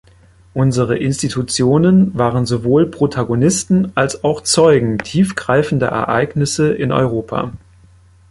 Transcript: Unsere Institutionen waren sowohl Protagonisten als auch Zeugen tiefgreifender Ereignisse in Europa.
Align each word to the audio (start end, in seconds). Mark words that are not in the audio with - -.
Unsere 0.55 0.97
Institutionen 0.97 2.17
waren 2.17 2.47
sowohl 2.47 2.87
Protagonisten 2.89 3.91
als 3.93 4.23
auch 4.23 4.41
Zeugen 4.41 4.97
tiefgreifender 4.97 5.89
Ereignisse 5.89 6.73
in 6.73 6.91
Europa. 6.91 7.53